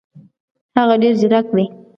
[0.79, 1.65] هغه ډېر زیرک دی.